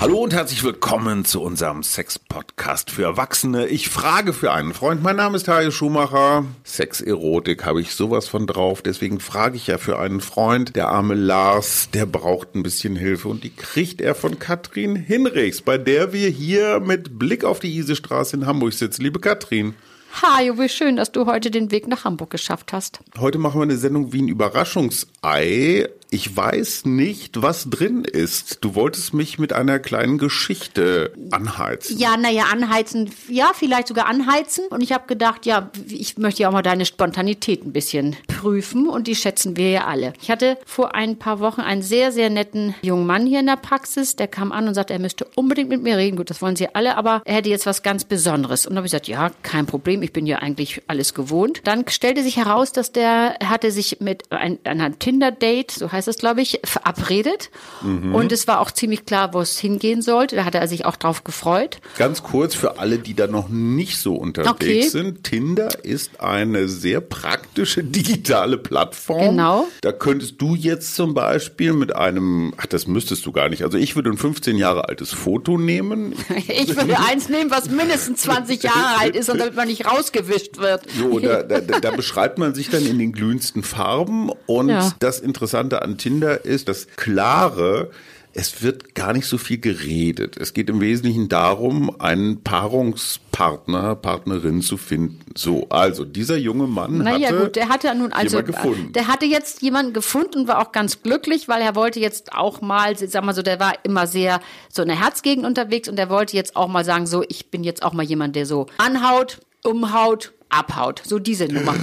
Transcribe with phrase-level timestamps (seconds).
[0.00, 3.66] Hallo und herzlich willkommen zu unserem Sex-Podcast für Erwachsene.
[3.66, 5.02] Ich frage für einen Freund.
[5.02, 6.46] Mein Name ist Hajo Schumacher.
[6.64, 8.80] Sex-Erotik habe ich sowas von drauf.
[8.80, 10.74] Deswegen frage ich ja für einen Freund.
[10.74, 15.60] Der arme Lars, der braucht ein bisschen Hilfe und die kriegt er von Katrin Hinrichs,
[15.60, 19.02] bei der wir hier mit Blick auf die Isestraße in Hamburg sitzen.
[19.02, 19.74] Liebe Katrin.
[20.22, 23.00] Hajo, wie schön, dass du heute den Weg nach Hamburg geschafft hast.
[23.18, 25.90] Heute machen wir eine Sendung wie ein Überraschungsei.
[26.12, 28.58] Ich weiß nicht, was drin ist.
[28.62, 31.98] Du wolltest mich mit einer kleinen Geschichte anheizen.
[31.98, 34.64] Ja, naja, anheizen, ja, vielleicht sogar anheizen.
[34.70, 38.88] Und ich habe gedacht, ja, ich möchte ja auch mal deine Spontanität ein bisschen prüfen
[38.88, 40.12] und die schätzen wir ja alle.
[40.20, 43.56] Ich hatte vor ein paar Wochen einen sehr, sehr netten jungen Mann hier in der
[43.56, 46.16] Praxis, der kam an und sagte, er müsste unbedingt mit mir reden.
[46.16, 48.66] Gut, das wollen sie alle, aber er hätte jetzt was ganz Besonderes.
[48.66, 51.60] Und da habe ich gesagt, ja, kein Problem, ich bin ja eigentlich alles gewohnt.
[51.64, 56.08] Dann stellte sich heraus, dass der hatte sich mit ein, einer Tinder-Date, so heißt heißt
[56.08, 57.50] es, glaube ich, verabredet.
[57.82, 58.14] Mhm.
[58.14, 60.36] Und es war auch ziemlich klar, wo es hingehen sollte.
[60.36, 61.80] Da hat er sich auch drauf gefreut.
[61.98, 64.82] Ganz kurz für alle, die da noch nicht so unterwegs okay.
[64.82, 65.24] sind.
[65.24, 69.30] Tinder ist eine sehr praktische digitale Plattform.
[69.30, 69.68] Genau.
[69.82, 73.62] Da könntest du jetzt zum Beispiel mit einem, ach, das müsstest du gar nicht.
[73.62, 76.14] Also ich würde ein 15 Jahre altes Foto nehmen.
[76.48, 80.56] ich würde eins nehmen, was mindestens 20 Jahre alt ist und damit man nicht rausgewischt
[80.56, 80.82] wird.
[80.98, 84.30] So, da, da, da beschreibt man sich dann in den glühendsten Farben.
[84.46, 84.92] Und ja.
[84.98, 87.90] das Interessante an an Tinder ist das Klare,
[88.32, 90.36] es wird gar nicht so viel geredet.
[90.38, 95.18] Es geht im Wesentlichen darum, einen Paarungspartner, Partnerin zu finden.
[95.36, 98.92] So, also dieser junge Mann naja, hatte gut, der hatte nun also gefunden.
[98.92, 102.60] der hatte jetzt jemanden gefunden und war auch ganz glücklich, weil er wollte jetzt auch
[102.60, 106.08] mal, sag mal so, der war immer sehr so in der Herzgegend unterwegs und der
[106.08, 109.40] wollte jetzt auch mal sagen, so ich bin jetzt auch mal jemand, der so anhaut,
[109.64, 111.02] umhaut, abhaut.
[111.04, 111.74] So diese Nummer.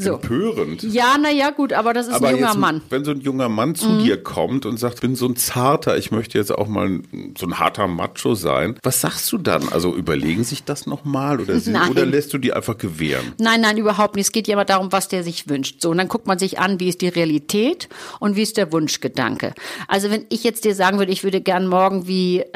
[0.00, 0.14] So.
[0.14, 0.82] Empörend.
[0.82, 2.80] Ja, naja, gut, aber das ist aber ein junger Mann.
[2.88, 4.04] Wenn so ein junger Mann zu mhm.
[4.04, 7.00] dir kommt und sagt, ich bin so ein zarter, ich möchte jetzt auch mal
[7.38, 9.68] so ein harter Macho sein, was sagst du dann?
[9.68, 11.54] Also überlegen sich das nochmal oder,
[11.90, 13.32] oder lässt du die einfach gewähren?
[13.38, 14.26] Nein, nein, überhaupt nicht.
[14.26, 15.82] Es geht ja immer darum, was der sich wünscht.
[15.82, 17.88] So, und dann guckt man sich an, wie ist die Realität
[18.20, 19.54] und wie ist der Wunschgedanke.
[19.86, 22.46] Also wenn ich jetzt dir sagen würde, ich würde gern morgen wie, äh,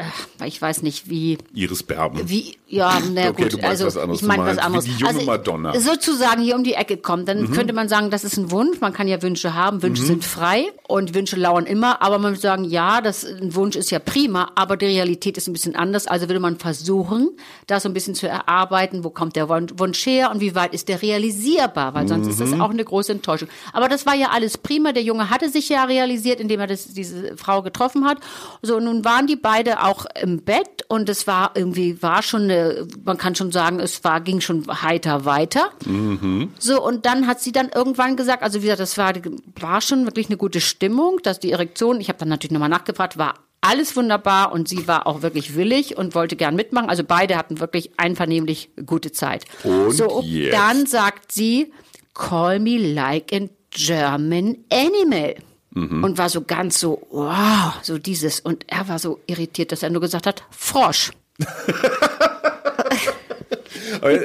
[0.45, 1.37] ich weiß nicht, wie...
[1.53, 2.27] Iris Berben.
[2.27, 3.63] Wie, ja, na okay, gut.
[3.63, 4.87] also ich meine was anderes.
[4.87, 5.79] Wie die junge also, Madonna.
[5.79, 7.51] Sozusagen hier um die Ecke kommt, dann mhm.
[7.51, 8.79] könnte man sagen, das ist ein Wunsch.
[8.81, 9.81] Man kann ja Wünsche haben.
[9.81, 10.07] Wünsche mhm.
[10.07, 12.01] sind frei und Wünsche lauern immer.
[12.01, 15.47] Aber man würde sagen, ja, das, ein Wunsch ist ja prima, aber die Realität ist
[15.47, 16.07] ein bisschen anders.
[16.07, 17.29] Also würde man versuchen,
[17.67, 19.03] das so ein bisschen zu erarbeiten.
[19.03, 21.93] Wo kommt der Wunsch her und wie weit ist der realisierbar?
[21.93, 22.31] Weil sonst mhm.
[22.31, 22.61] ist das mhm.
[22.61, 23.49] auch eine große Enttäuschung.
[23.73, 24.91] Aber das war ja alles prima.
[24.91, 28.17] Der Junge hatte sich ja realisiert, indem er das, diese Frau getroffen hat.
[28.61, 32.87] So, nun waren die beide auch im Bett und es war irgendwie, war schon eine,
[33.03, 35.69] man kann schon sagen, es war, ging schon heiter weiter.
[35.85, 36.51] Mhm.
[36.59, 39.13] So, und dann hat sie dann irgendwann gesagt, also wie gesagt, das war,
[39.59, 43.17] war schon wirklich eine gute Stimmung, dass die Erektion, ich habe dann natürlich nochmal nachgefragt,
[43.17, 46.89] war alles wunderbar und sie war auch wirklich willig und wollte gern mitmachen.
[46.89, 49.45] Also beide hatten wirklich einvernehmlich gute Zeit.
[49.63, 50.53] Und so, jetzt?
[50.53, 51.73] dann sagt sie,
[52.13, 55.35] call me like a German animal.
[55.71, 56.03] Mhm.
[56.03, 58.39] Und war so ganz so, wow, so dieses.
[58.39, 61.11] Und er war so irritiert, dass er nur gesagt hat, Frosch.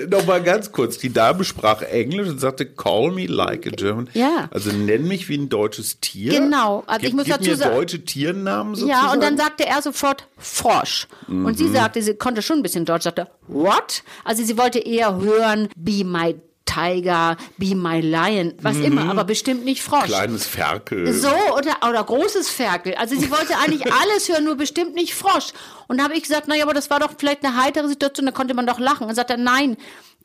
[0.08, 0.98] Nochmal ganz kurz.
[0.98, 4.08] Die Dame sprach Englisch und sagte, call me like a German.
[4.14, 4.48] Ja.
[4.50, 6.32] Also nenn mich wie ein deutsches Tier.
[6.32, 6.84] Genau.
[6.86, 7.74] Also gib, ich muss gib dazu mir sagen.
[7.76, 9.06] deutsche Tiernamen sozusagen.
[9.06, 11.08] Ja, und dann sagte er sofort Frosch.
[11.28, 11.46] Mhm.
[11.46, 11.74] Und sie mhm.
[11.74, 14.02] sagte, sie konnte schon ein bisschen Deutsch, sagte, what?
[14.24, 16.34] Also sie wollte eher hören, be my
[16.65, 18.84] Tiger, Be My Lion, was mhm.
[18.84, 20.04] immer, aber bestimmt nicht Frosch.
[20.04, 21.12] Kleines Ferkel.
[21.12, 22.94] So, oder, oder großes Ferkel.
[22.94, 25.49] Also sie wollte eigentlich alles hören, nur bestimmt nicht Frosch.
[25.88, 28.32] Und da habe ich gesagt, naja, aber das war doch vielleicht eine heitere Situation, da
[28.32, 29.09] konnte man doch lachen.
[29.09, 29.76] Und sagte, nein,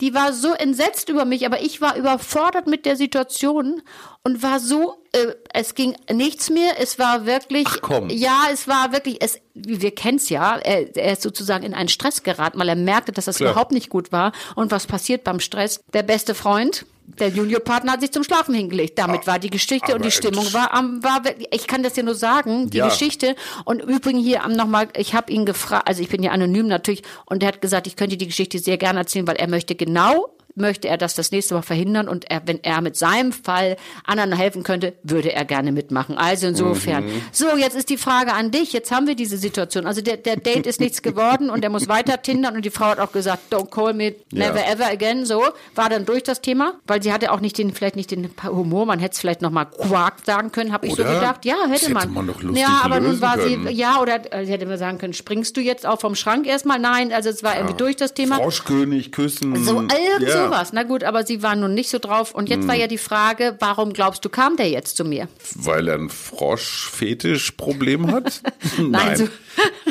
[0.02, 3.82] die war so entsetzt über mich, aber ich war überfordert mit der Situation
[4.24, 8.10] und war so, äh, es ging nichts mehr, es war wirklich, Ach komm.
[8.10, 12.24] ja, es war wirklich, es, wir kennen's ja, er, er ist sozusagen in einen Stress
[12.24, 13.52] geraten, weil er merkte, dass das Klar.
[13.52, 14.34] überhaupt nicht gut war.
[14.56, 15.82] Und was passiert beim Stress?
[15.94, 18.98] Der beste Freund, der Juniorpartner hat sich zum Schlafen hingelegt.
[18.98, 21.22] Damit ah, war die Geschichte und die Stimmung war am war
[21.52, 22.88] ich kann das ja nur sagen, die ja.
[22.88, 26.68] Geschichte und übrigens hier am nochmal, ich habe ihn gefragt, also ich bin ja anonym
[26.68, 29.76] natürlich und er hat gesagt, ich könnte die Geschichte sehr gerne erzählen, weil er möchte
[29.76, 33.76] genau möchte er das das nächste Mal verhindern und er, wenn er mit seinem Fall
[34.06, 36.18] anderen helfen könnte, würde er gerne mitmachen.
[36.18, 37.06] Also insofern.
[37.06, 37.22] Mhm.
[37.32, 38.74] So, jetzt ist die Frage an dich.
[38.74, 39.86] Jetzt haben wir diese Situation.
[39.86, 42.86] Also der, der Date ist nichts geworden und er muss weiter tindern und die Frau
[42.86, 44.74] hat auch gesagt, don't call me never ja.
[44.74, 45.26] ever again.
[45.26, 45.44] So,
[45.76, 48.86] war dann durch das Thema, weil sie hatte auch nicht den, vielleicht nicht den Humor,
[48.86, 51.46] man hätte es vielleicht nochmal Quark sagen können, habe ich so gedacht.
[51.46, 52.14] Ja, hätte man.
[52.14, 53.68] man doch lustig ja, aber nun war können.
[53.68, 56.48] sie, ja, oder äh, sie hätte mir sagen können, springst du jetzt auch vom Schrank
[56.48, 56.80] erstmal?
[56.80, 57.60] Nein, also es war ja.
[57.60, 58.38] irgendwie durch das Thema.
[58.38, 59.56] Froschkönig, küssen.
[59.64, 60.45] So, irgend ja.
[60.46, 60.74] Sowas.
[60.74, 62.34] Na gut, aber sie war nun nicht so drauf.
[62.34, 62.68] Und jetzt hm.
[62.68, 65.28] war ja die Frage, warum glaubst du, kam der jetzt zu mir?
[65.56, 68.42] Weil er ein Froschfetischproblem hat?
[68.78, 68.92] Nein.
[68.92, 69.18] Nein.
[69.18, 69.28] So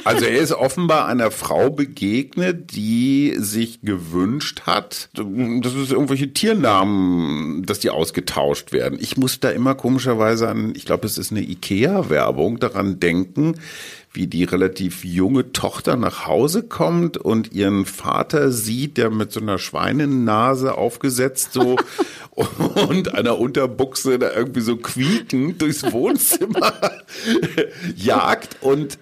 [0.05, 7.65] also er ist offenbar einer Frau begegnet, die sich gewünscht hat, dass es irgendwelche Tiernamen,
[7.65, 8.99] dass die ausgetauscht werden.
[9.01, 13.55] Ich muss da immer komischerweise an, ich glaube, es ist eine Ikea-Werbung, daran denken,
[14.15, 19.41] wie die relativ junge Tochter nach Hause kommt und ihren Vater sieht, der mit so
[19.41, 21.77] einer Schweinennase aufgesetzt so
[22.89, 26.73] und einer Unterbuchse da irgendwie so quiekend durchs Wohnzimmer
[27.97, 28.99] jagt und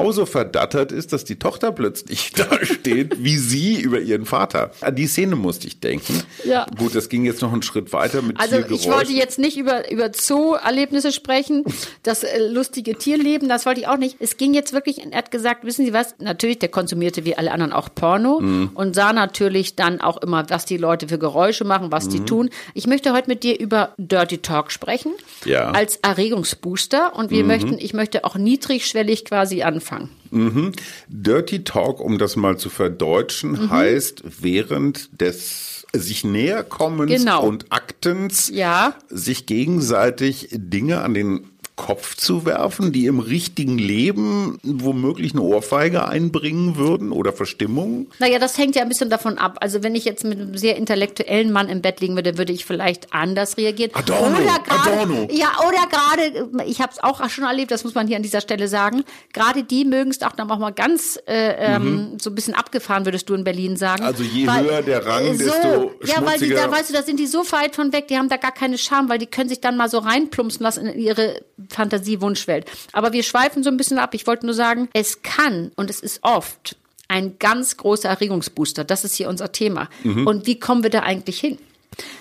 [0.00, 4.72] genauso verdattert ist, dass die Tochter plötzlich da steht, wie sie über ihren Vater.
[4.80, 6.22] An die Szene musste ich denken.
[6.44, 6.66] Ja.
[6.76, 9.90] Gut, das ging jetzt noch einen Schritt weiter mit Also ich wollte jetzt nicht über,
[9.90, 11.64] über Zoo-Erlebnisse sprechen,
[12.02, 14.16] das äh, lustige Tierleben, das wollte ich auch nicht.
[14.18, 17.52] Es ging jetzt wirklich, er hat gesagt, wissen Sie was, natürlich, der konsumierte wie alle
[17.52, 18.70] anderen auch Porno mhm.
[18.74, 22.10] und sah natürlich dann auch immer, was die Leute für Geräusche machen, was mhm.
[22.10, 22.50] die tun.
[22.74, 25.12] Ich möchte heute mit dir über Dirty Talk sprechen.
[25.44, 25.70] Ja.
[25.70, 27.14] Als Erregungsbooster.
[27.14, 27.48] Und wir mhm.
[27.48, 30.10] möchten, ich möchte auch niedrigschwellig quasi anfangen.
[30.30, 30.72] Mhm.
[31.08, 33.70] Dirty Talk, um das mal zu verdeutschen, mhm.
[33.70, 37.44] heißt während des sich näherkommens genau.
[37.44, 38.94] und Aktens ja.
[39.08, 41.50] sich gegenseitig Dinge an den
[41.80, 48.08] Kopf zu werfen, die im richtigen Leben womöglich eine Ohrfeige einbringen würden oder Verstimmung?
[48.18, 49.56] Naja, das hängt ja ein bisschen davon ab.
[49.60, 52.66] Also wenn ich jetzt mit einem sehr intellektuellen Mann im Bett liegen würde, würde ich
[52.66, 53.92] vielleicht anders reagieren.
[53.94, 55.28] Adorno, oder grade, Adorno.
[55.30, 58.42] Ja, oder gerade, ich habe es auch schon erlebt, das muss man hier an dieser
[58.42, 59.02] Stelle sagen,
[59.32, 62.18] gerade die mögen es auch dann auch mal ganz äh, ähm, mhm.
[62.18, 64.04] so ein bisschen abgefahren, würdest du in Berlin sagen.
[64.04, 67.02] Also je weil, höher der Rang, so, desto Ja, weil die, da weißt du, da
[67.02, 69.48] sind die so weit von weg, die haben da gar keine Scham, weil die können
[69.48, 72.70] sich dann mal so reinplumpsen lassen in ihre Fantasiewunschwelt.
[72.92, 74.14] Aber wir schweifen so ein bisschen ab.
[74.14, 76.76] Ich wollte nur sagen, es kann und es ist oft
[77.08, 78.84] ein ganz großer Erregungsbooster.
[78.84, 79.88] Das ist hier unser Thema.
[80.04, 80.26] Mhm.
[80.26, 81.58] Und wie kommen wir da eigentlich hin?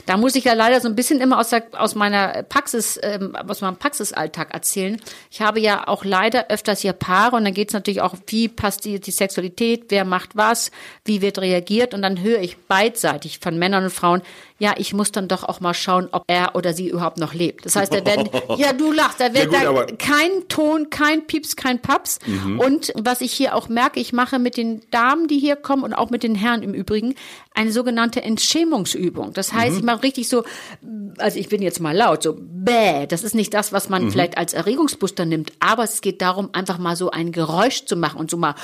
[0.05, 3.35] Da muss ich ja leider so ein bisschen immer aus, der, aus meiner Praxis, ähm,
[3.35, 4.99] aus meinem Praxisalltag erzählen.
[5.29, 8.47] Ich habe ja auch leider öfters hier Paare und dann geht es natürlich auch, wie
[8.47, 10.71] passt die, die Sexualität, wer macht was,
[11.05, 14.21] wie wird reagiert und dann höre ich beidseitig von Männern und Frauen,
[14.59, 17.65] ja, ich muss dann doch auch mal schauen, ob er oder sie überhaupt noch lebt.
[17.65, 21.25] Das heißt, da werden, ja, du lachst, da wird ja gut, da kein Ton, kein
[21.25, 22.19] Pieps, kein Paps.
[22.25, 22.59] Mhm.
[22.59, 25.93] Und was ich hier auch merke, ich mache mit den Damen, die hier kommen und
[25.93, 27.15] auch mit den Herren im Übrigen,
[27.59, 29.33] eine sogenannte Entschämungsübung.
[29.33, 29.79] Das heißt, mhm.
[29.79, 30.45] ich mache richtig so,
[31.17, 33.05] also ich bin jetzt mal laut, so bäh.
[33.05, 34.11] Das ist nicht das, was man mhm.
[34.11, 38.17] vielleicht als Erregungsbuster nimmt, aber es geht darum, einfach mal so ein Geräusch zu machen
[38.17, 38.55] und so mal,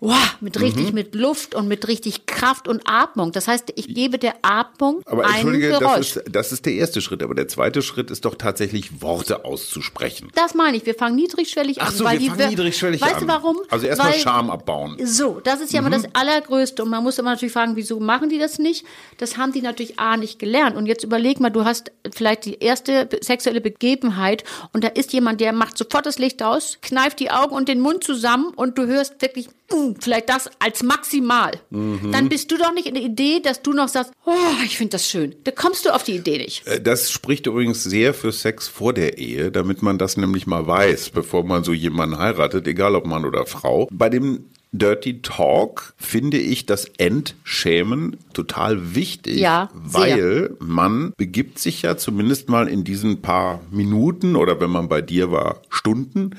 [0.00, 0.94] wow, mit richtig, mhm.
[0.94, 3.32] mit Luft und mit richtig Kraft und Atmung.
[3.32, 6.12] Das heißt, ich gebe der Atmung aber ein Entschuldige, Geräusch.
[6.12, 9.46] Das ist, das ist der erste Schritt, aber der zweite Schritt ist doch tatsächlich Worte
[9.46, 10.30] auszusprechen.
[10.34, 10.84] Das meine ich.
[10.84, 11.88] Wir fangen niedrigschwellig an.
[11.88, 13.28] Ach so, weil wir fangen niedrigschwellig weißt an.
[13.28, 13.56] Weißt du warum?
[13.70, 14.98] Also erstmal Scham abbauen.
[15.06, 15.86] So, das ist ja mhm.
[15.86, 16.82] immer das Allergrößte.
[16.82, 18.84] Und man muss immer natürlich fragen, wieso machen die das nicht?
[19.18, 20.76] Das haben die natürlich A nicht gelernt.
[20.76, 25.40] Und jetzt überleg mal, du hast vielleicht die erste sexuelle Begebenheit und da ist jemand,
[25.40, 28.86] der macht sofort das Licht aus, kneift die Augen und den Mund zusammen und du
[28.86, 31.52] hörst wirklich uh, vielleicht das als maximal.
[31.70, 32.12] Mhm.
[32.12, 34.32] Dann bist du doch nicht in der Idee, dass du noch sagst, oh,
[34.64, 35.34] ich finde das schön.
[35.44, 36.66] Da kommst du auf die Idee nicht.
[36.66, 40.66] Äh, das spricht übrigens sehr für Sex vor der Ehe, damit man das nämlich mal
[40.66, 43.88] weiß, bevor man so jemanden heiratet, egal ob Mann oder Frau.
[43.90, 51.82] Bei dem Dirty Talk finde ich das Entschämen total wichtig, ja, weil man begibt sich
[51.82, 56.30] ja zumindest mal in diesen paar Minuten oder wenn man bei dir war, Stunden,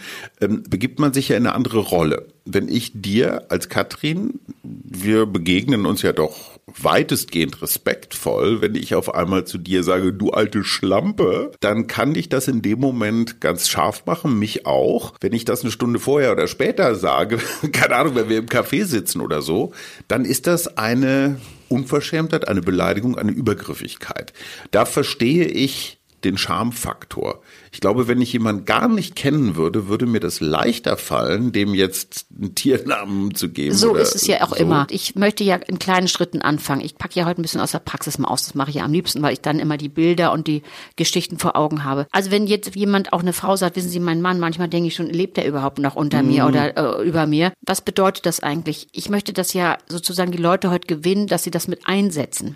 [0.42, 2.28] ähm, begibt man sich ja in eine andere Rolle.
[2.46, 9.14] Wenn ich dir als Katrin, wir begegnen uns ja doch weitestgehend respektvoll, wenn ich auf
[9.14, 13.70] einmal zu dir sage, du alte Schlampe, dann kann ich das in dem Moment ganz
[13.70, 15.14] scharf machen, mich auch.
[15.22, 17.40] Wenn ich das eine Stunde vorher oder später sage,
[17.72, 19.74] keine Ahnung, wenn wir im Café sitzen oder so,
[20.08, 21.40] dann ist das eine
[21.70, 24.34] Unverschämtheit, eine Beleidigung, eine Übergriffigkeit.
[24.72, 27.42] Da verstehe ich den Schamfaktor.
[27.74, 31.74] Ich glaube, wenn ich jemanden gar nicht kennen würde, würde mir das leichter fallen, dem
[31.74, 33.74] jetzt einen Tiernamen zu geben.
[33.74, 34.56] So ist es ja auch so.
[34.58, 34.86] immer.
[34.92, 36.82] Ich möchte ja in kleinen Schritten anfangen.
[36.82, 38.46] Ich packe ja heute ein bisschen aus der Praxis mal aus.
[38.46, 40.62] Das mache ich ja am liebsten, weil ich dann immer die Bilder und die
[40.98, 42.06] Geschichten vor Augen habe.
[42.12, 44.96] Also wenn jetzt jemand, auch eine Frau sagt, wissen Sie, mein Mann, manchmal denke ich
[44.96, 47.54] schon, lebt er überhaupt noch unter mir oder äh, über mir?
[47.66, 48.88] Was bedeutet das eigentlich?
[48.92, 52.56] Ich möchte das ja sozusagen die Leute heute gewinnen, dass sie das mit einsetzen.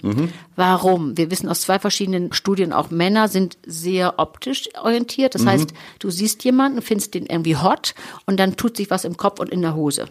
[0.56, 1.18] Warum?
[1.18, 5.07] Wir wissen aus zwei verschiedenen Studien, auch Männer sind sehr optisch orientiert.
[5.36, 7.96] Das heißt, du siehst jemanden, findest den irgendwie hot
[8.26, 10.06] und dann tut sich was im Kopf und in der Hose.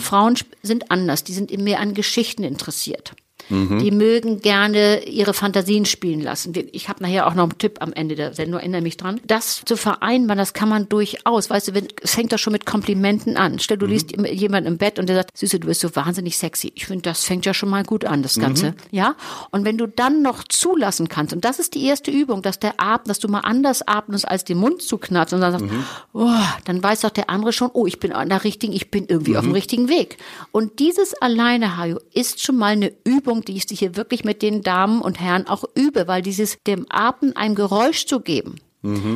[0.00, 3.14] Frauen sp- sind anders, die sind mehr an Geschichten interessiert.
[3.48, 6.52] Die mögen gerne ihre Fantasien spielen lassen.
[6.72, 9.20] Ich habe nachher auch noch einen Tipp am Ende der Sendung, erinnere mich dran.
[9.26, 11.50] Das zu vereinbaren, das kann man durchaus.
[11.50, 13.58] Weißt du, wenn, es fängt doch schon mit Komplimenten an.
[13.58, 16.72] Stell, du liest jemanden im Bett und der sagt, Süße, du bist so wahnsinnig sexy.
[16.74, 18.74] Ich finde, das fängt ja schon mal gut an, das Ganze.
[18.90, 19.14] Ja?
[19.50, 22.74] Und wenn du dann noch zulassen kannst, und das ist die erste Übung, dass der
[22.78, 25.66] Atem, dass du mal anders atmest, als den Mund zu knatschen und dann sagst,
[26.12, 26.28] oh,
[26.64, 29.36] dann weiß doch der andere schon, oh, ich bin an der richtigen, ich bin irgendwie
[29.36, 30.18] auf dem richtigen Weg.
[30.52, 34.62] Und dieses alleine, Hajo, ist schon mal eine Übung, die ich hier wirklich mit den
[34.62, 38.56] Damen und Herren auch übe, weil dieses dem Atem ein Geräusch zu geben,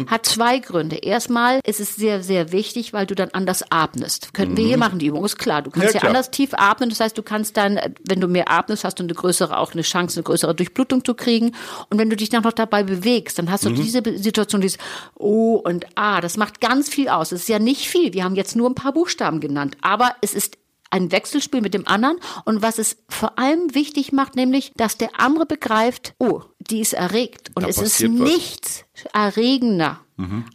[0.09, 0.97] hat zwei Gründe.
[0.97, 4.35] Erstmal ist es sehr, sehr wichtig, weil du dann anders atmest.
[4.35, 5.62] Könnten wir hier machen, die Übung ist klar.
[5.62, 6.90] Du kannst Ja, ja, anders tief atmen.
[6.90, 9.73] Das heißt, du kannst dann, äh, wenn du mehr atmest, hast du eine größere, auch
[9.73, 11.52] eine Chance, eine größere Durchblutung zu kriegen.
[11.88, 14.76] Und wenn du dich dann noch dabei bewegst, dann hast du diese Be- Situation, dieses
[15.14, 16.21] O und A.
[16.21, 17.33] Das macht ganz viel aus.
[17.33, 18.12] Es ist ja nicht viel.
[18.12, 19.78] Wir haben jetzt nur ein paar Buchstaben genannt.
[19.80, 20.59] Aber es ist
[20.94, 25.18] ein Wechselspiel mit dem anderen und was es vor allem wichtig macht, nämlich, dass der
[25.20, 28.28] andere begreift, oh, die ist erregt und Da es ist passiert was.
[28.30, 30.00] nichts erregender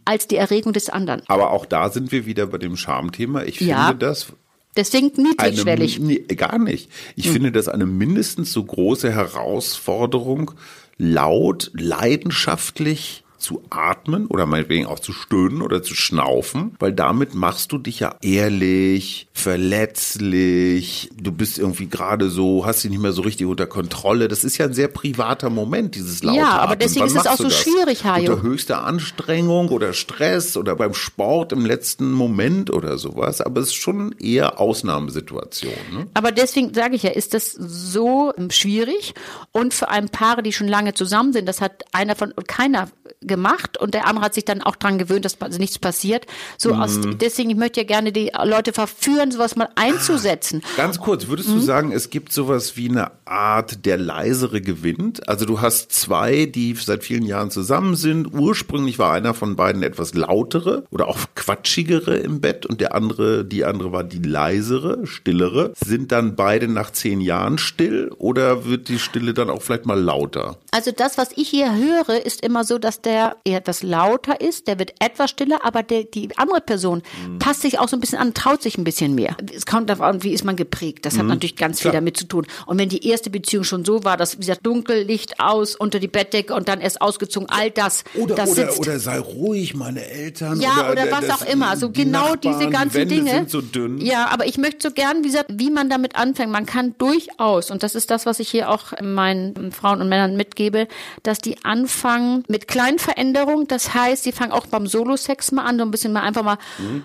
[0.06, 1.22] als die Erregung des anderen.
[1.28, 3.42] Aber auch da sind wir wieder bei dem Schamthema.
[3.42, 3.88] Ich Ja.
[3.88, 4.28] finde das
[4.76, 5.98] Deswegen eine, niedrigschwellig.
[5.98, 6.88] nee, gar nicht.
[7.16, 7.32] Ich Hm.
[7.34, 10.52] finde das eine mindestens so große Herausforderung,
[10.96, 17.72] laut, leidenschaftlich zu atmen oder meinetwegen auch zu stöhnen oder zu schnaufen, weil damit machst
[17.72, 23.22] du dich ja ehrlich, verletzlich, du bist irgendwie gerade so, hast dich nicht mehr so
[23.22, 24.28] richtig unter Kontrolle.
[24.28, 26.78] Das ist ja ein sehr privater Moment, dieses laute Ja, aber Atmen.
[26.80, 27.58] deswegen Wann ist es auch so das?
[27.58, 28.32] schwierig, Hajo.
[28.32, 33.68] Unter höchster Anstrengung oder Stress oder beim Sport im letzten Moment oder sowas, aber es
[33.68, 35.72] ist schon eher Ausnahmesituation.
[35.92, 36.06] Ne?
[36.14, 39.14] Aber deswegen sage ich ja, ist das so ähm, schwierig
[39.52, 42.88] und vor allem Paare, die schon lange zusammen sind, das hat einer von keiner
[43.30, 46.26] gemacht und der andere hat sich dann auch dran gewöhnt, dass also nichts passiert.
[46.58, 47.16] So aus, Mhm.
[47.16, 50.60] deswegen ich möchte ja gerne die Leute verführen, sowas mal einzusetzen.
[50.76, 51.54] Ganz kurz, würdest Mhm.
[51.54, 55.26] du sagen, es gibt sowas wie eine Art, der leisere gewinnt?
[55.28, 58.34] Also du hast zwei, die seit vielen Jahren zusammen sind.
[58.34, 63.44] Ursprünglich war einer von beiden etwas lautere oder auch quatschigere im Bett und der andere,
[63.44, 65.72] die andere war die leisere, stillere.
[65.82, 70.00] Sind dann beide nach zehn Jahren still oder wird die Stille dann auch vielleicht mal
[70.00, 70.56] lauter?
[70.72, 74.66] Also das, was ich hier höre, ist immer so, dass der eher etwas lauter ist,
[74.68, 77.38] der wird etwas stiller, aber der, die andere Person Mhm.
[77.38, 79.36] passt sich auch so ein bisschen an, traut sich ein bisschen mehr.
[79.54, 81.04] Es kommt darauf an, wie ist man geprägt.
[81.06, 81.92] Das hat natürlich ganz viel Mhm.
[81.92, 82.00] Klar.
[82.00, 82.46] damit zu tun.
[82.66, 85.98] Und wenn die erste Beziehung schon so war, dass wie gesagt dunkel, Licht aus, unter
[85.98, 88.78] die Bettdecke und dann erst ausgezogen, all das, Oder, das oder, sitzt.
[88.80, 90.60] oder sei ruhig, meine Eltern.
[90.60, 91.76] Ja, oder, der- was das- auch immer.
[91.76, 93.30] So die genau Nachbarn, diese ganzen die Dinge.
[93.30, 93.98] sind so dünn.
[94.00, 96.50] Ja, aber ich möchte so gern, wie gesagt, wie man damit anfängt.
[96.52, 100.36] Man kann durchaus, und das ist das, was ich hier auch meinen Frauen und Männern
[100.36, 100.86] mitgebe,
[101.22, 103.66] dass die anfangen mit kleinen Veränderungen.
[103.66, 106.58] Das heißt, sie fangen auch beim Solo-Sex mal an, so ein bisschen mal einfach mal
[106.78, 107.02] Uah,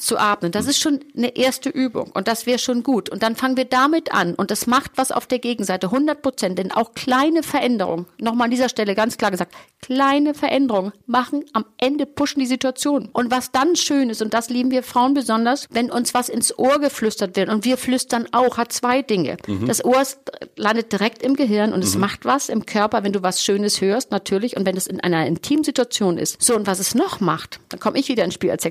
[0.00, 0.52] zu atmen.
[0.52, 3.08] Das ist schon eine erste Übung und das wäre schon gut.
[3.08, 6.58] Und dann fangen wir damit an und das macht was auf der Gegenseite, 100 Prozent.
[6.58, 11.64] Denn auch kleine Veränderungen, nochmal an dieser Stelle ganz klar gesagt, kleine Veränderungen machen am
[11.78, 13.08] Ende pushen die Situation.
[13.12, 16.58] Und was dann schön ist, und das lieben wir Frauen besonders, wenn uns was ins
[16.58, 19.36] Ohr geflüstert wird und wir flüstern auch, hat zwei Dinge.
[19.66, 20.18] Das Ohr ist,
[20.56, 24.10] landet direkt im Gehirn und es macht was im Körper, wenn du was Schönes hörst,
[24.10, 26.42] natürlich, und wenn es in einer intimen Situation ist.
[26.42, 28.64] So, und was es noch macht, dann komme ich wieder ins Spiel als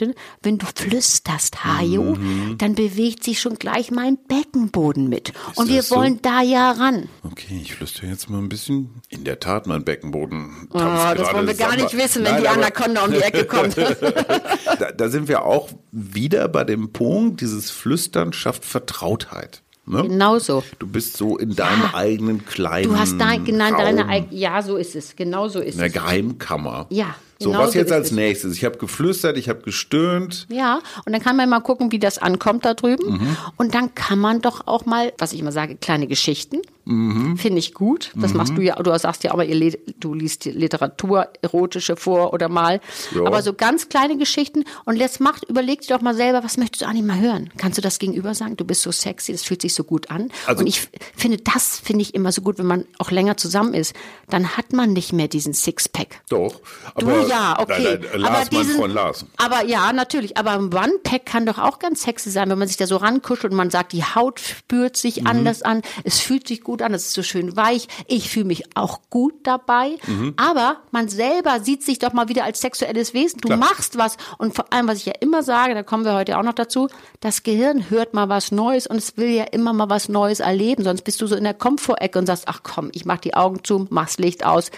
[0.00, 2.16] Sexualtherapeutin, wenn du flüsterst, Hajo,
[2.58, 5.32] dann bewegt sich schon gleich mein Beckenboden mit.
[5.56, 5.96] Und wir so?
[5.96, 7.08] wollen da ja ran.
[7.22, 9.02] Okay, ich flüstere jetzt mal ein bisschen.
[9.08, 10.68] In der Tat, mein Beckenboden.
[10.70, 13.76] Oh, das wollen wir gar nicht wissen, wenn Nein, die Anaconda um die Ecke kommt.
[14.78, 19.62] Da, da sind wir auch wieder bei dem Punkt, dieses Flüstern schafft Vertrautheit.
[19.84, 20.02] Ne?
[20.04, 20.62] Genauso.
[20.78, 24.62] Du bist so in deinem eigenen kleinen Du hast da genau Raum, deine, eig- ja,
[24.62, 25.16] so ist es.
[25.16, 25.92] Genau so ist in der es.
[25.92, 26.86] Geheimkammer.
[26.90, 27.14] Ja.
[27.42, 28.12] So, was jetzt als es.
[28.12, 28.56] nächstes?
[28.56, 30.46] Ich habe geflüstert, ich habe gestöhnt.
[30.50, 33.12] Ja, und dann kann man mal gucken, wie das ankommt da drüben.
[33.12, 33.36] Mhm.
[33.56, 36.60] Und dann kann man doch auch mal, was ich immer sage, kleine Geschichten.
[36.84, 37.36] Mhm.
[37.36, 38.10] Finde ich gut.
[38.16, 42.32] Das machst du ja, du sagst ja auch mal, du liest die Literatur, erotische vor
[42.32, 42.80] oder mal.
[43.14, 43.24] Ja.
[43.24, 44.64] Aber so ganz kleine Geschichten.
[44.84, 47.50] Und jetzt macht, überleg dir doch mal selber, was möchtest du eigentlich mal hören?
[47.58, 48.56] Kannst du das gegenüber sagen?
[48.56, 50.32] Du bist so sexy, das fühlt sich so gut an.
[50.46, 53.74] Also- und ich finde, das finde ich immer so gut, wenn man auch länger zusammen
[53.74, 53.94] ist.
[54.28, 56.22] Dann hat man nicht mehr diesen Sixpack.
[56.28, 56.60] Doch.
[56.94, 57.98] Aber, ja, okay.
[58.00, 59.24] Nein, nein, Lars, mein Freund Lars.
[59.38, 60.36] Aber ja, natürlich.
[60.36, 63.52] Aber ein One-Pack kann doch auch ganz sexy sein, wenn man sich da so rankuschelt
[63.52, 64.96] und man sagt, die Haut spürt Mhm.
[64.98, 67.88] sich anders an, es fühlt sich gut an, es ist so schön weich.
[68.06, 69.96] Ich fühle mich auch gut dabei.
[70.06, 70.34] Mhm.
[70.36, 73.40] Aber man selber sieht sich doch mal wieder als sexuelles Wesen.
[73.40, 73.58] Du Klar.
[73.58, 74.16] machst was.
[74.38, 76.88] Und vor allem, was ich ja immer sage, da kommen wir heute auch noch dazu,
[77.20, 80.82] das Gehirn hört mal was Neues und es will ja immer mal was Neues erleben.
[80.84, 83.62] Sonst bist du so in der Komfortecke und sagst, ach komm, ich mach die Augen
[83.64, 84.70] zu, mach's Licht aus.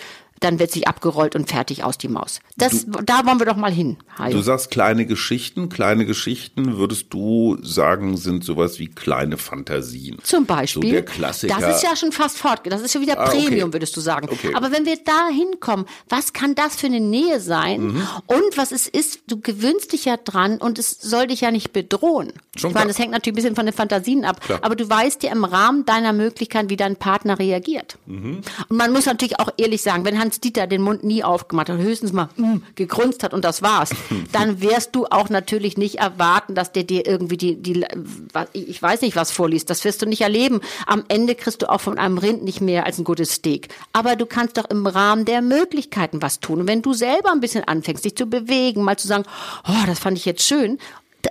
[0.42, 2.40] Dann wird sich abgerollt und fertig aus die Maus.
[2.56, 3.96] Das, da wollen wir doch mal hin.
[4.18, 4.32] Hajo.
[4.36, 5.68] Du sagst kleine Geschichten.
[5.68, 10.18] Kleine Geschichten, würdest du sagen, sind sowas wie kleine Fantasien.
[10.22, 10.82] Zum Beispiel.
[10.82, 11.56] So der Klassiker.
[11.58, 12.60] Das ist ja schon fast fort.
[12.64, 13.46] Das ist schon wieder Ah, okay.
[13.46, 14.28] Premium, würdest du sagen.
[14.30, 14.52] Okay.
[14.54, 17.82] Aber wenn wir da hinkommen, was kann das für eine Nähe sein?
[17.82, 18.08] Mhm.
[18.26, 21.72] Und was es ist, du gewöhnst dich ja dran und es soll dich ja nicht
[21.72, 22.32] bedrohen.
[22.56, 22.86] Schon ich meine, klar.
[22.88, 24.40] das hängt natürlich ein bisschen von den Fantasien ab.
[24.40, 24.58] Klar.
[24.62, 27.96] Aber du weißt ja im Rahmen deiner Möglichkeiten, wie dein Partner reagiert.
[28.06, 28.40] Mhm.
[28.68, 31.78] Und man muss natürlich auch ehrlich sagen, wenn Hans Dieter den Mund nie aufgemacht hat,
[31.78, 33.90] höchstens mal mm, gegrunzt hat und das war's,
[34.32, 37.84] dann wirst du auch natürlich nicht erwarten, dass der dir irgendwie die, die,
[38.52, 39.70] ich weiß nicht, was vorliest.
[39.70, 40.60] Das wirst du nicht erleben.
[40.86, 43.68] Am Ende kriegst du auch von einem Rind nicht mehr als ein gutes Steak.
[43.92, 46.60] Aber du kannst doch im Rahmen der Möglichkeiten was tun.
[46.60, 49.24] Und wenn du selber ein bisschen anfängst, dich zu bewegen, mal zu sagen,
[49.68, 50.78] oh, das fand ich jetzt schön,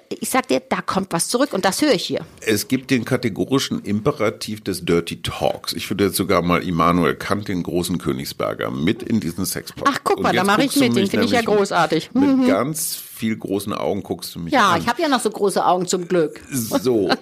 [0.09, 2.21] ich sag dir, da kommt was zurück und das höre ich hier.
[2.41, 5.73] Es gibt den kategorischen Imperativ des Dirty Talks.
[5.73, 9.87] Ich würde jetzt sogar mal Immanuel Kant, den großen Königsberger, mit in diesen Sexpot.
[9.89, 12.11] Ach, guck mal, da mache ich mit, den finde ich ja großartig.
[12.13, 14.81] Mit ganz viel großen Augen guckst du mich Ja, an.
[14.81, 16.41] ich habe ja noch so große Augen zum Glück.
[16.51, 17.09] So.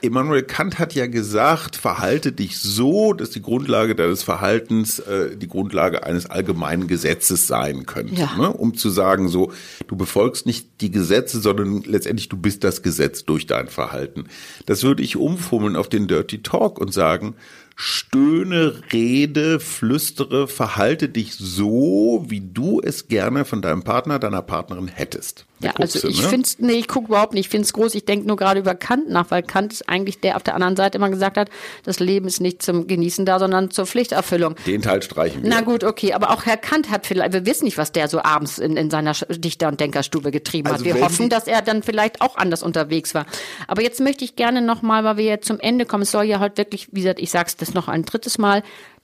[0.00, 5.48] Immanuel Kant hat ja gesagt, verhalte dich so, dass die Grundlage deines Verhaltens äh, die
[5.48, 8.14] Grundlage eines allgemeinen Gesetzes sein könnte.
[8.14, 8.36] Ja.
[8.36, 8.52] Ne?
[8.52, 9.52] Um zu sagen, so,
[9.88, 14.26] du befolgst nicht die Gesetze, sondern letztendlich du bist das Gesetz durch dein Verhalten.
[14.66, 17.34] Das würde ich umfummeln auf den Dirty Talk und sagen,
[17.78, 24.88] stöhne, rede, flüstere, verhalte dich so, wie du es gerne von deinem Partner, deiner Partnerin
[24.88, 25.44] hättest.
[25.60, 26.28] Da Ja, also du, ich ne?
[26.28, 27.94] find's, nee, ich gucke überhaupt nicht, ich find's groß.
[27.94, 30.76] Ich denke nur gerade über Kant nach, weil Kant ist eigentlich der auf der anderen
[30.76, 31.50] Seite immer gesagt hat,
[31.84, 34.56] das Leben ist nicht zum Genießen da, sondern zur Pflichterfüllung.
[34.66, 35.50] Den Teil streichen wir.
[35.50, 38.22] Na gut, okay, aber auch Herr Kant hat vielleicht, wir wissen nicht, was der so
[38.22, 40.94] abends in, in seiner Dichter- und Denkerstube getrieben Also hat.
[40.94, 43.26] Wir hoffen, dass er dann vielleicht auch anders unterwegs war.
[43.66, 46.40] Aber jetzt möchte ich gerne nochmal, weil wir jetzt zum Ende kommen, es soll ja
[46.40, 48.62] heute wirklich, wie gesagt, ich sag's das noch ein drittes Mal,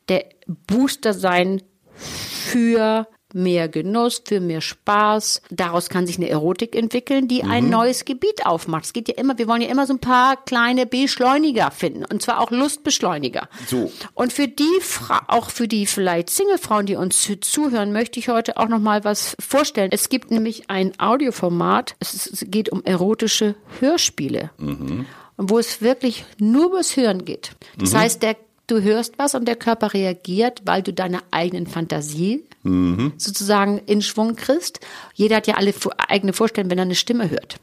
[0.08, 1.62] der Booster sein
[1.94, 5.40] für mehr Genuss, für mehr Spaß.
[5.50, 8.84] Daraus kann sich eine Erotik entwickeln, die ein neues Gebiet aufmacht.
[8.84, 12.04] Es geht ja immer, wir wollen ja immer so ein paar kleine Beschleuniger finden.
[12.04, 13.48] Und zwar auch Lustbeschleuniger.
[13.66, 13.90] So.
[14.12, 18.28] Und für die, Fra auch für die vielleicht Singlefrauen, die uns zu- zuhören, möchte ich
[18.28, 19.92] heute auch noch mal was vorstellen.
[19.92, 21.96] Es gibt nämlich ein Audioformat.
[22.00, 24.50] Es, es geht um erotische Hörspiele.
[24.58, 25.06] Und
[25.38, 27.52] wo es wirklich nur übers Hören geht.
[27.78, 28.36] Das heißt, der,
[28.72, 34.36] du hörst was und der Körper reagiert, weil du deine eigenen Fantasie sozusagen in Schwung
[34.36, 34.78] kriegst.
[35.14, 35.74] Jeder hat ja alle
[36.08, 37.56] eigene Vorstellungen, wenn er eine Stimme hört.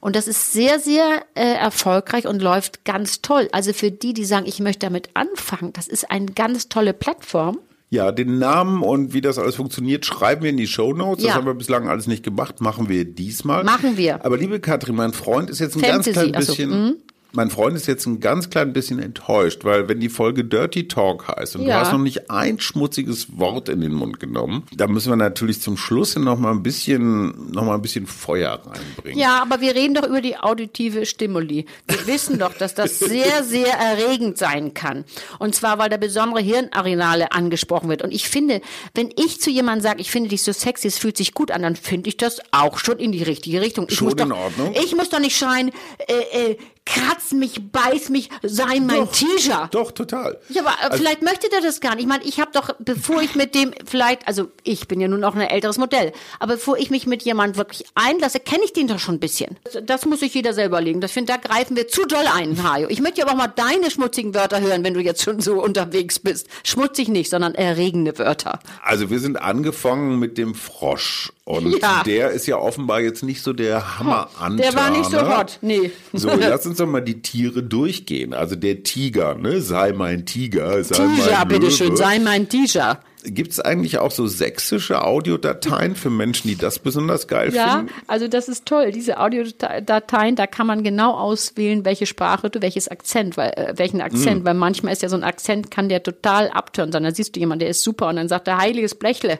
[0.00, 3.48] Und das ist sehr, sehr äh, erfolgreich und läuft ganz toll.
[3.52, 7.58] Also für die, die sagen, ich möchte damit anfangen, das ist eine ganz tolle Plattform.
[7.90, 11.22] Ja, den Namen und wie das alles funktioniert, schreiben wir in die Shownotes.
[11.22, 11.34] Das Ja.
[11.36, 13.64] haben wir bislang alles nicht gemacht, machen wir diesmal.
[13.64, 14.24] Machen wir.
[14.24, 17.02] Aber liebe Katrin, mein Freund ist jetzt ein Fantasy, ganz klein ach so, bisschen.
[17.34, 21.28] Mein Freund ist jetzt ein ganz klein bisschen enttäuscht, weil wenn die Folge Dirty Talk
[21.28, 21.80] heißt und du Ja.
[21.80, 25.76] hast noch nicht ein schmutziges Wort in den Mund genommen, da müssen wir natürlich zum
[25.76, 29.18] Schluss noch mal ein bisschen, noch mal ein bisschen Feuer reinbringen.
[29.18, 31.64] Ja, aber wir reden doch über die auditive Stimuli.
[31.88, 35.04] Wir wissen doch, dass das sehr, sehr erregend sein kann.
[35.38, 38.02] Und zwar, weil da besondere Hirnareale angesprochen wird.
[38.02, 38.60] Und ich finde,
[38.94, 41.62] wenn ich zu jemandem sage, ich finde dich so sexy, es fühlt sich gut an,
[41.62, 43.86] dann finde ich das auch schon in die richtige Richtung.
[43.88, 44.74] Ich Schon muss doch, in Ordnung.
[44.84, 45.70] Ich muss doch nicht schreien,
[46.08, 49.12] äh, äh, kratz mich, beiß mich, sei mein Doch.
[49.12, 49.68] Teaser.
[49.70, 50.38] Doch, total.
[50.48, 52.02] Ja, aber äh, vielleicht möchte der das gar nicht.
[52.02, 55.22] Ich meine, ich habe doch, bevor ich mit dem vielleicht, also ich bin ja nun
[55.24, 58.88] auch ein älteres Modell, aber bevor ich mich mit jemand wirklich einlasse, kenne ich den
[58.88, 59.58] doch schon ein bisschen.
[59.64, 61.00] Das, das muss sich jeder selber legen.
[61.00, 62.88] Das finde, da greifen wir zu doll ein, Hajo.
[62.88, 66.18] Ich möchte aber auch mal deine schmutzigen Wörter hören, wenn du jetzt schon so unterwegs
[66.18, 66.48] bist.
[66.64, 68.58] Schmutzig nicht, sondern erregende Wörter.
[68.82, 71.32] Also wir sind angefangen mit dem Frosch.
[71.44, 72.02] Und Ja.
[72.04, 74.28] der ist ja offenbar jetzt nicht so der hammer
[74.58, 75.90] Der war nicht so hot, nee.
[76.12, 78.32] So, lass uns doch mal die Tiere durchgehen.
[78.32, 79.60] Also der Tiger, ne?
[79.60, 81.96] Sei mein Tiger, sei Teaser, mein bitteschön, Löwe.
[81.96, 83.00] sei mein Teaser.
[83.24, 87.92] Gibt es eigentlich auch so sächsische Audiodateien für Menschen, die das besonders geil Ja, finden?
[88.06, 88.90] also das ist toll.
[88.92, 94.00] Diese Audiodateien, da kann man genau auswählen, welche Sprache du, welches Akzent, weil, äh, welchen
[94.00, 94.44] Akzent, Mhm.
[94.44, 97.02] weil manchmal ist ja so ein Akzent, kann der total abtören sein.
[97.02, 99.38] Da siehst du jemanden, der ist super und dann sagt er heiliges Blechle.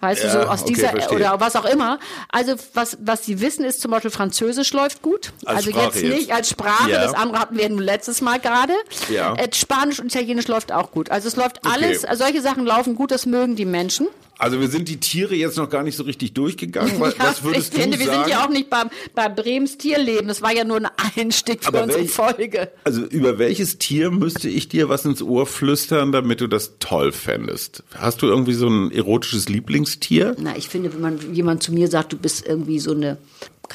[0.00, 1.16] Weißt du, Ja, so aus okay, dieser, verstehe.
[1.16, 1.98] oder was auch immer.
[2.30, 5.32] Also was, was sie wissen ist zum Beispiel Französisch läuft gut.
[5.44, 6.14] Als also Sprache jetzt jetzt.
[6.16, 7.02] nicht als Sprache, Ja.
[7.02, 8.72] das andere hatten wir letztes Mal gerade.
[9.10, 9.34] Ja.
[9.34, 11.10] Äh, Spanisch und Italienisch läuft auch gut.
[11.10, 11.74] Also es läuft Okay.
[11.74, 14.08] alles, solche Sachen laufen gut, das mögen die Menschen.
[14.36, 16.94] Also wir sind die Tiere jetzt noch gar nicht so richtig durchgegangen.
[17.00, 18.24] Was, Ja, was würdest ich finde, du wir sagen?
[18.24, 20.26] sind ja auch nicht beim, bei Brems Tierleben.
[20.26, 22.72] Das war ja nur ein Einstieg für Aber unsere welch- Folge.
[22.82, 27.12] Also über welches Tier müsste ich dir was ins Ohr flüstern, damit du das toll
[27.12, 27.84] fändest?
[27.94, 30.34] Hast du irgendwie so ein erotisches Lieblingstier?
[30.40, 33.18] Na, ich finde, wenn man jemand zu mir sagt, du bist irgendwie so eine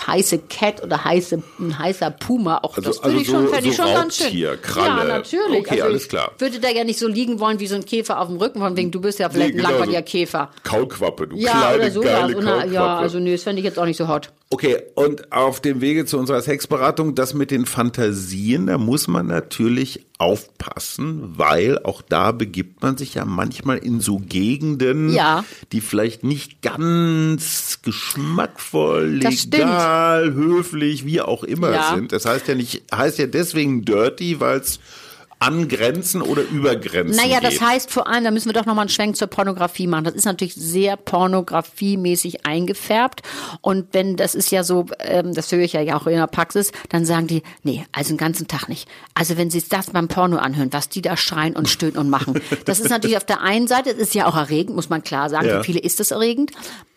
[0.07, 3.53] heiße Cat oder heiße, ein heißer Puma, auch Also- das würde also ich schon, so-
[3.53, 4.25] fände ich so schon ganz schön.
[4.27, 4.87] Raubtier, Kralle.
[5.09, 5.59] Ja, natürlich.
[5.59, 6.31] Okay, also alles ich klar.
[6.37, 8.75] würde da ja nicht so liegen wollen wie so ein Käfer auf dem Rücken, von
[8.77, 10.05] wegen, du bist ja vielleicht Nee, ein genau langweiliger so.
[10.11, 10.49] Käfer.
[10.63, 12.01] Kaulquappe, du Ja, kleine, oder so.
[12.01, 12.73] geile Kaulquappe.
[12.73, 14.31] ja, also nee, das fände ich jetzt auch nicht so hot.
[14.51, 19.27] Okay, und auf dem Wege zu unserer Sexberatung, das mit den Fantasien, da muss man
[19.27, 25.45] natürlich aufpassen, weil auch da begibt man sich ja manchmal in so Gegenden, Ja.
[25.71, 31.93] die vielleicht nicht ganz geschmackvoll, legal, höflich, wie auch immer Ja.
[31.93, 32.11] sind.
[32.11, 34.79] Das heißt ja nicht, heißt ja deswegen dirty, weil es
[35.39, 37.61] an Grenzen oder über Grenzen Naja, das geht.
[37.61, 40.03] heißt vor allem, da müssen wir doch nochmal einen Schwenk zur Pornografie machen.
[40.03, 43.21] Das ist natürlich sehr pornografiemäßig eingefärbt.
[43.61, 46.73] Und wenn, das ist ja so, ähm, das höre ich ja auch in der Praxis,
[46.89, 48.89] dann sagen die, nee, also den ganzen Tag nicht.
[49.13, 52.41] Also wenn sie das beim Porno anhören, was die da schreien und stöhnen und machen.
[52.65, 55.29] Das ist natürlich auf der einen Seite, das ist ja auch erregend, muss man klar
[55.29, 55.47] sagen.
[55.47, 55.57] Ja.
[55.59, 56.51] Für viele ist das erregend.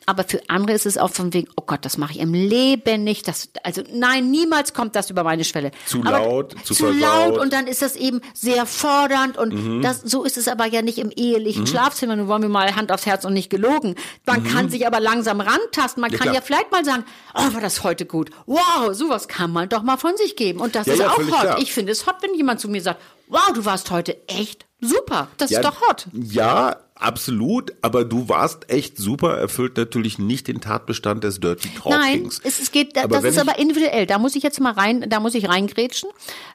[0.07, 3.05] Aber für andere ist es auch von wegen, oh Gott, das mache ich im Leben
[3.05, 3.29] nicht.
[3.29, 5.71] Das, also nein, niemals kommt das über meine Schwelle.
[5.87, 10.01] Zu Aber laut, zu zu laut und dann ist das eben sehr fordernd und das,
[10.03, 12.17] so ist es aber ja nicht im ehelichen Schlafzimmer.
[12.17, 13.95] Nun wollen wir mal Hand aufs Herz und nicht gelogen.
[14.27, 16.01] Man kann sich aber langsam rantasten.
[16.01, 16.35] Man Ja, kann klar.
[16.35, 18.31] ja vielleicht mal sagen, oh, war das heute gut.
[18.47, 20.61] Wow, sowas kann man doch mal von sich geben.
[20.61, 21.27] Und das Ja, ist ja, auch hot.
[21.27, 21.59] klar.
[21.61, 25.29] Ich finde es hot, wenn jemand zu mir sagt, wow, du warst heute echt super.
[25.39, 26.07] Das ist doch hot.
[26.13, 27.73] Ja, absolut.
[27.83, 32.41] Aber du warst echt super, erfüllt natürlich nicht den Tatbestand des Dirty Nein, Talkings.
[32.45, 34.07] es, es geht, Aber das ist aber individuell.
[34.07, 36.09] Da muss ich jetzt mal rein, da muss ich reingrätschen,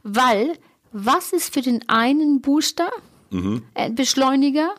[0.04, 0.54] weil
[0.92, 2.90] was ist für den einen Booster,
[3.74, 4.74] äh, Beschleuniger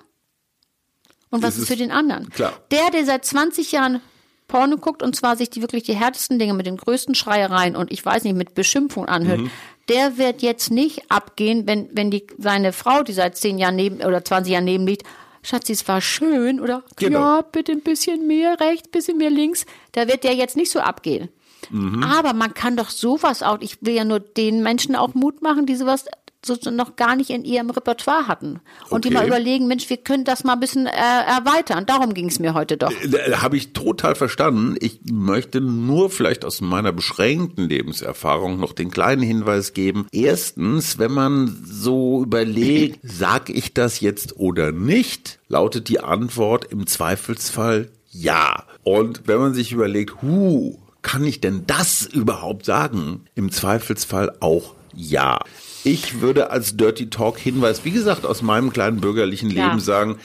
[1.30, 1.58] und was Mhm.
[1.58, 2.30] Das ist für ist- den anderen?
[2.30, 2.52] klar.
[2.70, 4.00] Der, der seit 20 Jahren
[4.46, 7.92] Porno guckt und zwar sich die wirklich die härtesten Dinge mit den größten Schreiereien und
[7.92, 9.50] ich weiß nicht, mit Beschimpfung anhört, Mhm.
[9.90, 13.96] der wird jetzt nicht abgehen, wenn, wenn die, seine Frau, die seit 10 Jahren neben
[14.02, 15.02] oder 20 Jahren neben liegt,
[15.48, 17.18] Schatzi, es war schön oder Genau.
[17.20, 20.80] ja, bitte ein bisschen mehr rechts, bisschen mehr links, da wird der jetzt nicht so
[20.80, 21.30] abgehen.
[21.70, 22.02] Mhm.
[22.02, 25.64] Aber man kann doch sowas auch, ich will ja nur den Menschen auch Mut machen,
[25.64, 26.04] die sowas
[26.44, 28.60] so so noch gar nicht in ihrem Repertoire hatten.
[28.90, 29.16] Und die Okay.
[29.18, 31.84] mal überlegen, Mensch, wir können das mal ein bisschen äh, erweitern.
[31.86, 32.92] Darum ging es mir heute doch.
[33.10, 34.76] Da Habe ich total verstanden.
[34.80, 40.06] Ich möchte nur vielleicht aus meiner beschränkten Lebenserfahrung noch den kleinen Hinweis geben.
[40.12, 46.86] Erstens, wenn man so überlegt, sag ich das jetzt oder nicht, lautet die Antwort im
[46.86, 48.64] Zweifelsfall ja.
[48.84, 53.24] Und wenn man sich überlegt, hu, kann ich denn das überhaupt sagen?
[53.34, 55.38] Im Zweifelsfall auch ja.
[55.84, 59.66] Ich würde als Dirty Talk Hinweis, wie gesagt, aus meinem kleinen bürgerlichen Ja.
[59.68, 60.18] Leben sagen,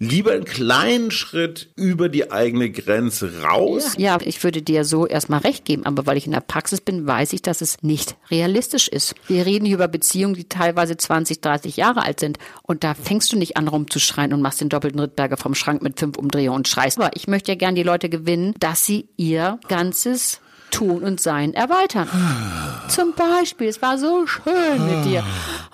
[0.00, 3.94] lieber einen kleinen Schritt über die eigene Grenze raus.
[3.96, 7.04] Ja, ich würde dir so erstmal recht geben, aber weil ich in der Praxis bin,
[7.06, 9.14] weiß ich, dass es nicht realistisch ist.
[9.26, 12.38] Wir reden hier über Beziehungen, die teilweise 20, 30 Jahre alt sind.
[12.62, 15.98] Und da fängst du nicht an rumzuschreien und machst den doppelten Rittberger vom Schrank mit
[15.98, 16.98] fünf Umdrehungen und schreist.
[16.98, 20.40] Aber ich möchte ja gern die Leute gewinnen, dass sie ihr ganzes
[20.70, 22.08] Tun und Sein erweitern.
[22.88, 25.24] Zum Beispiel, es war so schön mit dir.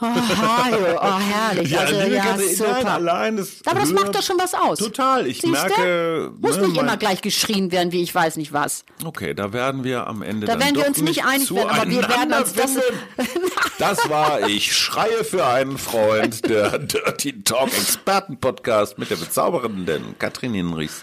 [0.01, 1.79] Oh, Hajo, oh herrlich.
[1.79, 2.73] also, liebe ja, Katrin, super.
[2.73, 4.79] nein, allein das Aber das macht doch schon was aus.
[4.79, 5.27] Total.
[5.27, 5.51] Ich Siehste?
[5.51, 6.33] merke.
[6.41, 8.85] Muss ne, nicht immer gleich geschrien werden, wie ich weiß nicht was.
[9.05, 11.91] Okay, da werden wir am Ende Da dann werden wir uns nicht einig werden, aber
[11.91, 12.77] wir werden uns das-.
[13.79, 20.17] Das war Ich schreie für einen Freund, der Dirty Talk Experten Podcast mit der bezaubernden
[20.19, 21.03] Katrin Hinrichs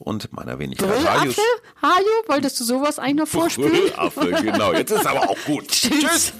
[0.00, 0.88] und meiner Wenigkeit.
[0.88, 1.40] Brüllaffe?
[1.82, 3.70] Hajo, wolltest du sowas eigentlich noch vorspielen?
[3.70, 4.72] Brüllaffe, genau.
[4.72, 5.68] Jetzt ist aber auch gut.
[5.68, 6.32] Tschüss.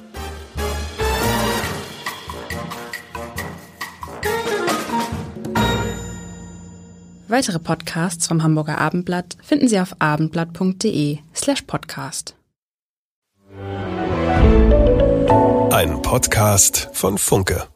[7.29, 12.35] Weitere Podcasts vom Hamburger Abendblatt finden Sie auf abendblatt.de slash podcast.
[15.73, 17.69] Ein Podcast von Funke.